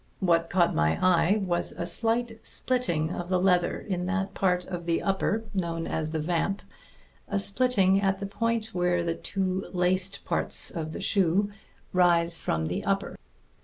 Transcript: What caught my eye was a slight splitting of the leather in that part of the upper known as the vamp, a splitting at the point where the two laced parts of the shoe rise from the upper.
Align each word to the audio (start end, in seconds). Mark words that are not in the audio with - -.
What 0.19 0.49
caught 0.49 0.73
my 0.73 0.97
eye 0.99 1.37
was 1.45 1.73
a 1.73 1.85
slight 1.85 2.39
splitting 2.41 3.11
of 3.13 3.29
the 3.29 3.39
leather 3.39 3.77
in 3.79 4.07
that 4.07 4.33
part 4.33 4.65
of 4.65 4.87
the 4.87 4.99
upper 5.03 5.43
known 5.53 5.85
as 5.85 6.09
the 6.09 6.17
vamp, 6.17 6.63
a 7.27 7.37
splitting 7.37 8.01
at 8.01 8.17
the 8.19 8.25
point 8.25 8.73
where 8.73 9.03
the 9.03 9.13
two 9.13 9.69
laced 9.75 10.25
parts 10.25 10.71
of 10.71 10.93
the 10.93 11.01
shoe 11.01 11.51
rise 11.93 12.35
from 12.35 12.65
the 12.65 12.83
upper. 12.83 13.15